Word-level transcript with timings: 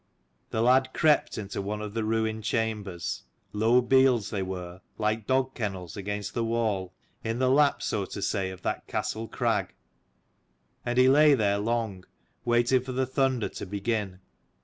The 0.49 0.63
lad 0.63 0.95
crept 0.95 1.37
into 1.37 1.61
one 1.61 1.79
of 1.79 1.93
the 1.93 2.03
ruined 2.03 2.43
chambers, 2.43 3.21
low 3.53 3.81
bields 3.83 4.31
they 4.31 4.41
were, 4.41 4.81
like 4.97 5.27
dog 5.27 5.53
kennels 5.53 5.95
against 5.95 6.33
the 6.33 6.43
wall, 6.43 6.91
in 7.23 7.37
the 7.37 7.51
lap, 7.51 7.83
so 7.83 8.05
to 8.05 8.21
say, 8.23 8.49
of 8.49 8.63
that 8.63 8.87
Castle 8.87 9.27
crag: 9.27 9.75
and 10.83 10.97
he 10.97 11.07
lay 11.07 11.35
there 11.35 11.59
long, 11.59 12.03
waiting 12.45 12.81
for 12.81 12.93
the 12.93 13.05
thunder 13.05 13.47
to 13.49 13.65
begin. 13.67 14.21